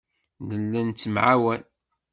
[0.47, 1.61] Nella nettemɛawan.